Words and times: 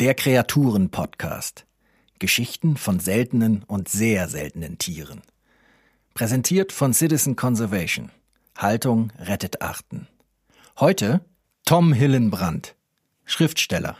Der 0.00 0.14
Kreaturen-Podcast. 0.14 1.66
Geschichten 2.18 2.78
von 2.78 3.00
seltenen 3.00 3.64
und 3.64 3.90
sehr 3.90 4.30
seltenen 4.30 4.78
Tieren. 4.78 5.20
Präsentiert 6.14 6.72
von 6.72 6.94
Citizen 6.94 7.36
Conservation. 7.36 8.10
Haltung 8.56 9.12
rettet 9.18 9.60
Arten. 9.60 10.08
Heute 10.78 11.20
Tom 11.66 11.92
Hillenbrand, 11.92 12.76
Schriftsteller. 13.26 13.98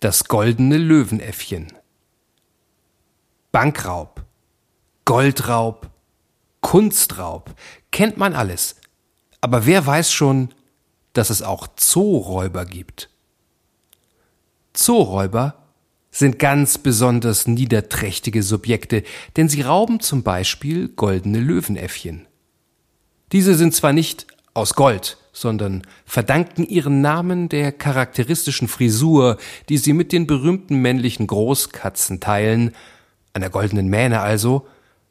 Das 0.00 0.24
goldene 0.24 0.78
Löwenäffchen. 0.78 1.70
Bankraub, 3.52 4.24
Goldraub, 5.04 5.90
Kunstraub, 6.62 7.54
kennt 7.90 8.16
man 8.16 8.32
alles. 8.32 8.76
Aber 9.42 9.66
wer 9.66 9.84
weiß 9.84 10.10
schon, 10.10 10.48
dass 11.16 11.30
es 11.30 11.42
auch 11.42 11.68
Zooräuber 11.76 12.64
gibt. 12.64 13.08
Zooräuber 14.72 15.66
sind 16.10 16.38
ganz 16.38 16.78
besonders 16.78 17.46
niederträchtige 17.46 18.42
Subjekte, 18.42 19.02
denn 19.36 19.48
sie 19.48 19.62
rauben 19.62 20.00
zum 20.00 20.22
Beispiel 20.22 20.88
goldene 20.88 21.40
Löwenäffchen. 21.40 22.26
Diese 23.32 23.54
sind 23.54 23.74
zwar 23.74 23.92
nicht 23.92 24.26
aus 24.54 24.74
Gold, 24.74 25.18
sondern 25.32 25.82
verdanken 26.06 26.64
ihren 26.64 27.02
Namen 27.02 27.50
der 27.50 27.70
charakteristischen 27.72 28.68
Frisur, 28.68 29.36
die 29.68 29.76
sie 29.76 29.92
mit 29.92 30.12
den 30.12 30.26
berühmten 30.26 30.76
männlichen 30.80 31.26
Großkatzen 31.26 32.20
teilen, 32.20 32.74
einer 33.34 33.50
goldenen 33.50 33.88
Mähne 33.88 34.20
also, 34.20 34.66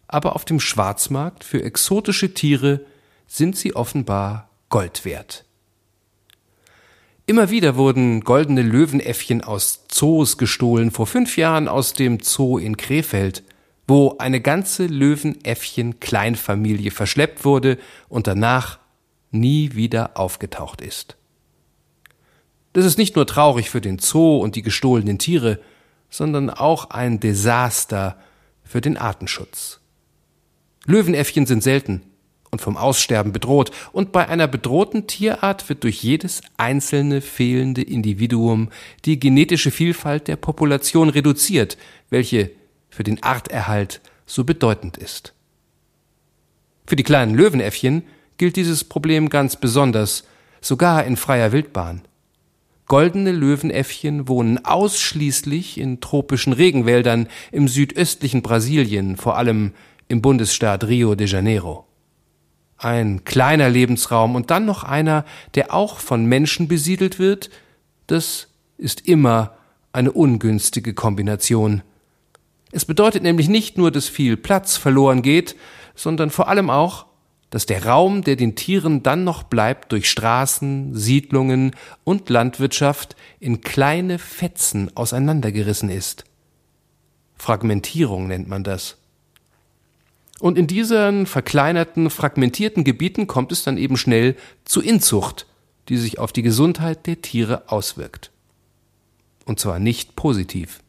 aber 0.07 0.35
auf 0.35 0.45
dem 0.45 0.59
Schwarzmarkt 0.59 1.43
für 1.43 1.61
exotische 1.61 2.33
Tiere 2.33 2.81
sind 3.27 3.55
sie 3.55 3.75
offenbar 3.75 4.49
Gold 4.69 5.05
wert. 5.05 5.44
Immer 7.27 7.49
wieder 7.49 7.75
wurden 7.75 8.21
goldene 8.21 8.61
Löwenäffchen 8.61 9.43
aus 9.43 9.85
Zoos 9.87 10.37
gestohlen, 10.37 10.91
vor 10.91 11.07
fünf 11.07 11.37
Jahren 11.37 11.67
aus 11.67 11.93
dem 11.93 12.19
Zoo 12.19 12.59
in 12.59 12.77
Krefeld, 12.77 13.41
wo 13.87 14.17
eine 14.19 14.41
ganze 14.41 14.85
Löwenäffchen-Kleinfamilie 14.85 16.91
verschleppt 16.91 17.43
wurde 17.43 17.79
und 18.09 18.27
danach 18.27 18.77
nie 19.31 19.73
wieder 19.73 20.17
aufgetaucht 20.17 20.81
ist. 20.81 21.17
Das 22.73 22.85
ist 22.85 22.99
nicht 22.99 23.15
nur 23.15 23.25
traurig 23.25 23.71
für 23.71 23.81
den 23.81 23.97
Zoo 23.97 24.37
und 24.37 24.55
die 24.55 24.61
gestohlenen 24.61 25.17
Tiere, 25.17 25.59
sondern 26.11 26.51
auch 26.51 26.91
ein 26.91 27.19
Desaster 27.19 28.19
für 28.63 28.81
den 28.81 28.97
Artenschutz. 28.97 29.79
Löwenäffchen 30.85 31.47
sind 31.47 31.63
selten, 31.63 32.03
und 32.55 32.61
vom 32.61 32.77
Aussterben 32.77 33.33
bedroht, 33.33 33.71
und 33.91 34.13
bei 34.13 34.29
einer 34.29 34.47
bedrohten 34.47 35.07
Tierart 35.07 35.67
wird 35.67 35.83
durch 35.83 36.01
jedes 36.01 36.41
einzelne 36.55 37.19
fehlende 37.19 37.81
Individuum 37.81 38.69
die 39.03 39.19
genetische 39.19 39.71
Vielfalt 39.71 40.29
der 40.29 40.37
Population 40.37 41.09
reduziert, 41.09 41.77
welche 42.09 42.51
für 42.89 43.03
den 43.03 43.21
Arterhalt 43.21 43.99
so 44.25 44.45
bedeutend 44.45 44.95
ist. 44.95 45.33
Für 46.87 46.95
die 46.95 47.03
kleinen 47.03 47.35
Löwenäffchen 47.35 48.03
gilt 48.37 48.55
dieses 48.55 48.85
Problem 48.85 49.27
ganz 49.27 49.57
besonders, 49.57 50.23
sogar 50.61 51.03
in 51.03 51.17
freier 51.17 51.51
Wildbahn. 51.51 52.03
Goldene 52.87 53.33
Löwenäffchen 53.33 54.29
wohnen 54.29 54.63
ausschließlich 54.63 55.77
in 55.77 55.99
tropischen 55.99 56.53
Regenwäldern 56.53 57.27
im 57.51 57.67
südöstlichen 57.67 58.41
Brasilien, 58.41 59.17
vor 59.17 59.35
allem 59.35 59.73
im 60.07 60.21
Bundesstaat 60.21 60.85
Rio 60.85 61.15
de 61.15 61.27
Janeiro 61.27 61.85
ein 62.77 63.23
kleiner 63.23 63.69
Lebensraum 63.69 64.35
und 64.35 64.51
dann 64.51 64.65
noch 64.65 64.83
einer, 64.83 65.25
der 65.55 65.73
auch 65.73 65.99
von 65.99 66.25
Menschen 66.25 66.67
besiedelt 66.67 67.19
wird, 67.19 67.49
das 68.07 68.47
ist 68.77 69.07
immer 69.07 69.55
eine 69.93 70.11
ungünstige 70.11 70.93
Kombination. 70.93 71.81
Es 72.71 72.85
bedeutet 72.85 73.23
nämlich 73.23 73.47
nicht 73.47 73.77
nur, 73.77 73.91
dass 73.91 74.09
viel 74.09 74.35
Platz 74.35 74.75
verloren 74.75 75.21
geht, 75.21 75.55
sondern 75.95 76.29
vor 76.29 76.49
allem 76.49 76.69
auch, 76.69 77.05
dass 77.49 77.65
der 77.65 77.85
Raum, 77.85 78.21
der 78.21 78.35
den 78.35 78.55
Tieren 78.55 79.01
dann 79.01 79.23
noch 79.23 79.43
bleibt, 79.43 79.93
durch 79.93 80.09
Straßen, 80.09 80.93
Siedlungen 80.93 81.71
und 82.03 82.29
Landwirtschaft 82.29 83.15
in 83.39 83.61
kleine 83.61 84.19
Fetzen 84.19 84.91
auseinandergerissen 84.97 85.89
ist. 85.89 86.25
Fragmentierung 87.37 88.27
nennt 88.27 88.49
man 88.49 88.65
das. 88.65 88.97
Und 90.39 90.57
in 90.57 90.67
diesen 90.67 91.25
verkleinerten, 91.25 92.09
fragmentierten 92.09 92.83
Gebieten 92.83 93.27
kommt 93.27 93.51
es 93.51 93.63
dann 93.63 93.77
eben 93.77 93.97
schnell 93.97 94.35
zu 94.65 94.81
Inzucht, 94.81 95.47
die 95.89 95.97
sich 95.97 96.19
auf 96.19 96.33
die 96.33 96.41
Gesundheit 96.41 97.07
der 97.07 97.21
Tiere 97.21 97.63
auswirkt. 97.67 98.31
Und 99.45 99.59
zwar 99.59 99.79
nicht 99.79 100.15
positiv. 100.15 100.79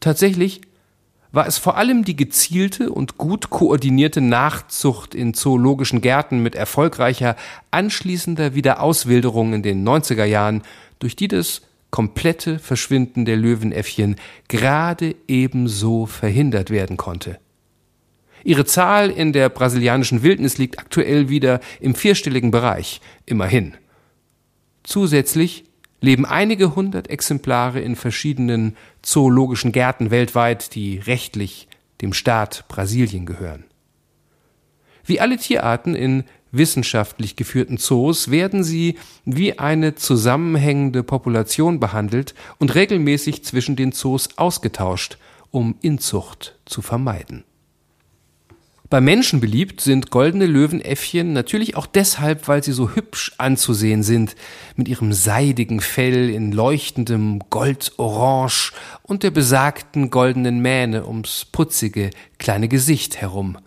Tatsächlich 0.00 0.62
war 1.32 1.46
es 1.46 1.58
vor 1.58 1.76
allem 1.76 2.04
die 2.04 2.16
gezielte 2.16 2.90
und 2.90 3.18
gut 3.18 3.50
koordinierte 3.50 4.20
Nachzucht 4.20 5.14
in 5.14 5.34
zoologischen 5.34 6.00
Gärten 6.00 6.42
mit 6.42 6.54
erfolgreicher 6.54 7.36
anschließender 7.70 8.54
Wiederauswilderung 8.54 9.52
in 9.52 9.62
den 9.62 9.86
90er 9.86 10.24
Jahren, 10.24 10.62
durch 10.98 11.16
die 11.16 11.28
das 11.28 11.62
komplette 11.90 12.58
Verschwinden 12.58 13.24
der 13.24 13.36
Löwenäffchen 13.36 14.16
gerade 14.48 15.14
ebenso 15.26 16.06
verhindert 16.06 16.70
werden 16.70 16.96
konnte. 16.96 17.38
Ihre 18.44 18.64
Zahl 18.64 19.10
in 19.10 19.32
der 19.32 19.48
brasilianischen 19.48 20.22
Wildnis 20.22 20.58
liegt 20.58 20.78
aktuell 20.78 21.28
wieder 21.28 21.60
im 21.80 21.94
vierstelligen 21.94 22.50
Bereich, 22.50 23.00
immerhin. 23.26 23.74
Zusätzlich 24.82 25.64
leben 26.00 26.24
einige 26.24 26.74
hundert 26.76 27.08
Exemplare 27.08 27.80
in 27.80 27.96
verschiedenen 27.96 28.76
zoologischen 29.02 29.72
Gärten 29.72 30.10
weltweit, 30.10 30.74
die 30.74 30.98
rechtlich 30.98 31.68
dem 32.00 32.12
Staat 32.12 32.64
Brasilien 32.68 33.26
gehören. 33.26 33.64
Wie 35.04 35.20
alle 35.20 35.36
Tierarten 35.38 35.94
in 35.94 36.24
wissenschaftlich 36.52 37.36
geführten 37.36 37.78
Zoos 37.78 38.30
werden 38.30 38.64
sie 38.64 38.98
wie 39.24 39.58
eine 39.58 39.94
zusammenhängende 39.94 41.02
Population 41.02 41.80
behandelt 41.80 42.34
und 42.58 42.74
regelmäßig 42.74 43.44
zwischen 43.44 43.76
den 43.76 43.92
Zoos 43.92 44.28
ausgetauscht, 44.36 45.18
um 45.50 45.76
Inzucht 45.80 46.58
zu 46.64 46.82
vermeiden. 46.82 47.44
Bei 48.90 49.02
Menschen 49.02 49.40
beliebt 49.40 49.82
sind 49.82 50.10
goldene 50.10 50.46
Löwenäffchen 50.46 51.34
natürlich 51.34 51.76
auch 51.76 51.84
deshalb, 51.84 52.48
weil 52.48 52.64
sie 52.64 52.72
so 52.72 52.94
hübsch 52.94 53.32
anzusehen 53.36 54.02
sind, 54.02 54.34
mit 54.76 54.88
ihrem 54.88 55.12
seidigen 55.12 55.80
Fell 55.80 56.30
in 56.30 56.52
leuchtendem 56.52 57.40
Goldorange 57.50 58.72
und 59.02 59.24
der 59.24 59.30
besagten 59.30 60.08
goldenen 60.08 60.60
Mähne 60.60 61.06
ums 61.06 61.44
putzige 61.44 62.08
kleine 62.38 62.68
Gesicht 62.68 63.20
herum. 63.20 63.58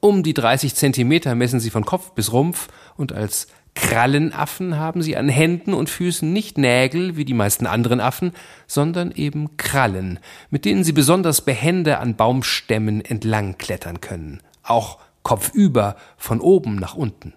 Um 0.00 0.22
die 0.22 0.32
30 0.32 0.74
Zentimeter 0.74 1.34
messen 1.34 1.60
sie 1.60 1.68
von 1.68 1.84
Kopf 1.84 2.12
bis 2.12 2.32
Rumpf 2.32 2.68
und 2.96 3.12
als 3.12 3.48
Krallenaffen 3.74 4.76
haben 4.76 5.02
sie 5.02 5.16
an 5.16 5.28
Händen 5.28 5.74
und 5.74 5.88
Füßen 5.88 6.32
nicht 6.32 6.58
Nägel 6.58 7.16
wie 7.16 7.24
die 7.24 7.34
meisten 7.34 7.66
anderen 7.66 8.00
Affen, 8.00 8.32
sondern 8.66 9.12
eben 9.12 9.56
Krallen, 9.56 10.18
mit 10.50 10.64
denen 10.64 10.84
sie 10.84 10.92
besonders 10.92 11.40
behende 11.42 11.98
an 11.98 12.16
Baumstämmen 12.16 13.04
entlang 13.04 13.58
klettern 13.58 14.00
können, 14.00 14.42
auch 14.62 14.98
kopfüber 15.22 15.96
von 16.16 16.40
oben 16.40 16.76
nach 16.76 16.94
unten. 16.94 17.34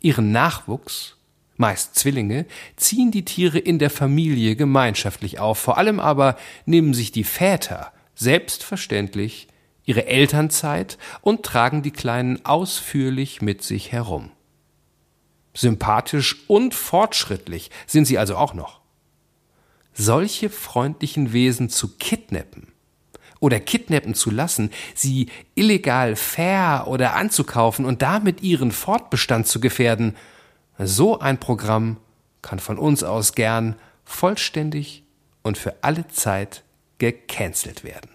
Ihren 0.00 0.30
Nachwuchs, 0.30 1.16
meist 1.56 1.96
Zwillinge, 1.96 2.46
ziehen 2.76 3.10
die 3.10 3.24
Tiere 3.24 3.58
in 3.58 3.78
der 3.78 3.90
Familie 3.90 4.56
gemeinschaftlich 4.56 5.40
auf, 5.40 5.58
vor 5.58 5.78
allem 5.78 6.00
aber 6.00 6.36
nehmen 6.66 6.94
sich 6.94 7.10
die 7.10 7.24
Väter 7.24 7.92
selbstverständlich 8.14 9.48
ihre 9.84 10.06
Elternzeit 10.06 10.98
und 11.22 11.44
tragen 11.44 11.82
die 11.82 11.90
Kleinen 11.90 12.44
ausführlich 12.44 13.40
mit 13.40 13.62
sich 13.62 13.90
herum. 13.90 14.30
Sympathisch 15.58 16.44
und 16.46 16.72
fortschrittlich 16.72 17.72
sind 17.88 18.04
sie 18.04 18.16
also 18.16 18.36
auch 18.36 18.54
noch. 18.54 18.80
Solche 19.92 20.50
freundlichen 20.50 21.32
Wesen 21.32 21.68
zu 21.68 21.96
kidnappen 21.96 22.68
oder 23.40 23.58
kidnappen 23.58 24.14
zu 24.14 24.30
lassen, 24.30 24.70
sie 24.94 25.30
illegal 25.56 26.14
fair 26.14 26.84
oder 26.86 27.16
anzukaufen 27.16 27.86
und 27.86 28.02
damit 28.02 28.40
ihren 28.40 28.70
Fortbestand 28.70 29.48
zu 29.48 29.58
gefährden, 29.58 30.16
so 30.78 31.18
ein 31.18 31.40
Programm 31.40 31.96
kann 32.40 32.60
von 32.60 32.78
uns 32.78 33.02
aus 33.02 33.32
gern 33.32 33.74
vollständig 34.04 35.02
und 35.42 35.58
für 35.58 35.74
alle 35.82 36.06
Zeit 36.06 36.62
gecancelt 36.98 37.82
werden. 37.82 38.10